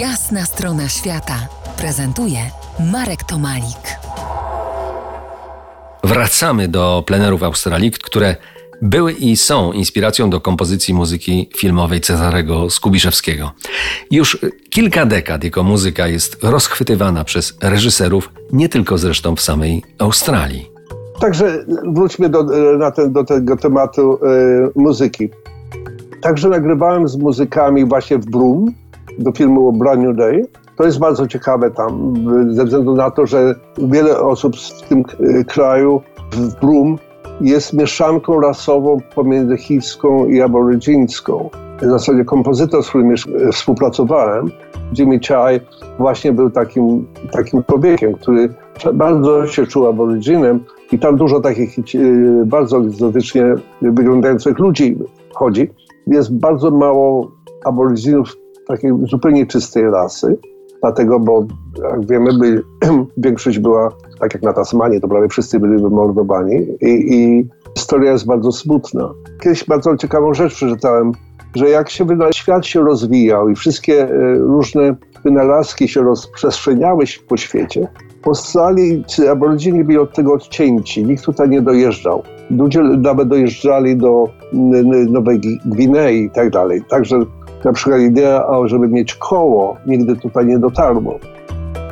[0.00, 1.34] Jasna strona świata
[1.78, 2.38] prezentuje
[2.92, 3.98] Marek Tomalik.
[6.04, 8.36] Wracamy do plenerów Australii, które
[8.82, 13.52] były i są inspiracją do kompozycji muzyki filmowej Cezarego Skubiszewskiego.
[14.10, 14.38] Już
[14.70, 20.70] kilka dekad jego muzyka jest rozchwytywana przez reżyserów, nie tylko zresztą w samej Australii.
[21.20, 22.46] Także wróćmy do,
[22.96, 24.18] ten, do tego tematu
[24.76, 25.28] y, muzyki.
[26.20, 28.74] Także nagrywałem z muzykami właśnie w Broom
[29.18, 30.46] do filmu Brand New Day.
[30.76, 32.14] To jest bardzo ciekawe tam,
[32.50, 35.04] ze względu na to, że wiele osób w tym
[35.46, 36.98] kraju, w Broom,
[37.40, 41.50] jest mieszanką rasową pomiędzy chińską i aborygińską.
[41.82, 43.14] W zasadzie kompozytor, z którym
[43.52, 44.50] współpracowałem,
[44.98, 45.60] Jimmy Chai,
[45.98, 48.48] właśnie był takim, takim człowiekiem, który
[48.94, 50.60] bardzo się czuł aboryginem
[50.92, 54.98] i tam dużo takich y, bardzo egzotycznie wyglądających ludzi
[55.34, 55.70] chodzi.
[56.06, 57.30] Jest bardzo mało
[57.64, 60.38] aboryginów takiej zupełnie czystej rasy,
[60.82, 61.46] dlatego, bo
[61.82, 62.62] jak wiemy, by,
[63.16, 63.88] większość była,
[64.20, 69.14] tak jak na Tasmanii, to prawie wszyscy byli wymordowani i, i historia jest bardzo smutna.
[69.42, 71.12] Kiedyś bardzo ciekawą rzecz przeczytałem,
[71.54, 77.88] że jak się świat się rozwijał i wszystkie e, różne wynalazki się rozprzestrzeniały po świecie,
[78.26, 81.04] Australii czy aborygini byli od tego odcięci.
[81.04, 82.22] Nikt tutaj nie dojeżdżał.
[82.50, 84.24] Ludzie nawet dojeżdżali do
[85.08, 86.82] Nowej Gwinei i tak dalej.
[86.88, 87.20] Także
[87.66, 91.18] na przykład idea, żeby mieć koło, nigdy tutaj nie dotarło.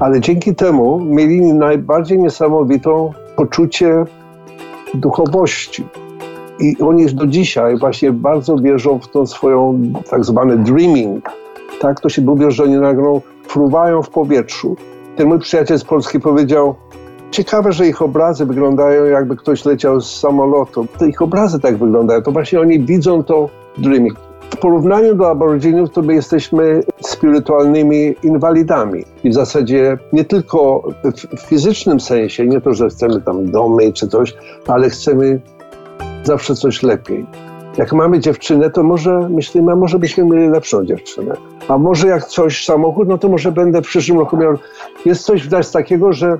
[0.00, 4.04] Ale dzięki temu mieli najbardziej niesamowitą poczucie
[4.94, 5.86] duchowości.
[6.60, 11.30] I oni do dzisiaj właśnie bardzo wierzą w tą swoją tak zwany dreaming.
[11.80, 14.76] Tak to się mówi, że oni nagle fruwają w powietrzu.
[15.16, 16.74] Ten mój przyjaciel z Polski powiedział,
[17.30, 20.86] ciekawe, że ich obrazy wyglądają jakby ktoś leciał z samolotu.
[20.98, 24.27] To ich obrazy tak wyglądają, to właśnie oni widzą to dreaming.
[24.50, 29.04] W porównaniu do aboryginów to my jesteśmy spirytualnymi inwalidami.
[29.24, 30.82] I w zasadzie nie tylko
[31.36, 34.34] w fizycznym sensie, nie to, że chcemy tam domy czy coś,
[34.66, 35.40] ale chcemy
[36.24, 37.26] zawsze coś lepiej.
[37.76, 41.34] Jak mamy dziewczynę, to może myślimy, a może byśmy mieli lepszą dziewczynę.
[41.68, 44.58] A może jak coś, samochód, no to może będę w przyszłym roku miał...
[45.04, 46.38] Jest coś widać takiego, że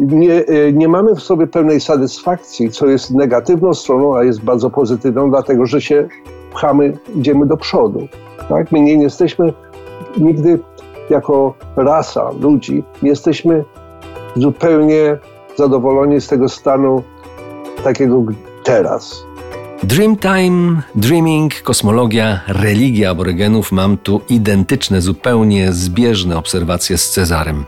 [0.00, 4.70] nie, e, nie mamy w sobie pełnej satysfakcji, co jest negatywną stroną, a jest bardzo
[4.70, 6.08] pozytywną, dlatego że się
[6.52, 8.08] pchamy, idziemy do przodu.
[8.48, 8.72] Tak?
[8.72, 9.52] My nie, nie jesteśmy
[10.18, 10.58] nigdy
[11.10, 13.64] jako rasa ludzi, nie jesteśmy
[14.36, 15.18] zupełnie
[15.56, 17.02] zadowoleni z tego stanu
[17.84, 18.22] takiego
[18.64, 19.29] teraz.
[19.82, 27.64] Dreamtime, dreaming, kosmologia, religia aborygenów mam tu identyczne, zupełnie zbieżne obserwacje z Cezarem.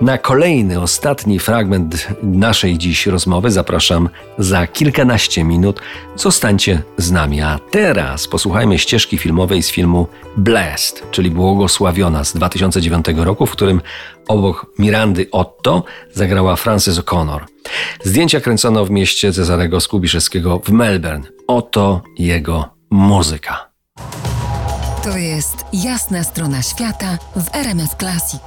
[0.00, 4.08] Na kolejny, ostatni fragment naszej dziś rozmowy zapraszam
[4.38, 5.80] za kilkanaście minut.
[6.16, 7.40] Zostańcie z nami.
[7.40, 10.06] A teraz posłuchajmy ścieżki filmowej z filmu
[10.36, 13.80] Blessed, czyli Błogosławiona z 2009 roku, w którym
[14.28, 17.51] obok Mirandy Otto zagrała Frances O'Connor.
[18.04, 21.28] Zdjęcia kręcono w mieście Cezarego Skubiszewskiego w Melbourne.
[21.46, 23.72] Oto jego muzyka.
[25.04, 28.42] To jest jasna strona świata w RMS Classic.